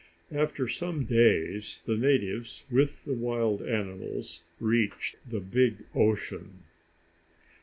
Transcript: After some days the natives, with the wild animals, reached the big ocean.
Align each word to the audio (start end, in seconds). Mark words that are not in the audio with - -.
After 0.31 0.67
some 0.67 1.05
days 1.05 1.83
the 1.85 1.95
natives, 1.95 2.65
with 2.71 3.05
the 3.05 3.13
wild 3.13 3.61
animals, 3.61 4.41
reached 4.59 5.15
the 5.29 5.39
big 5.39 5.83
ocean. 5.93 6.63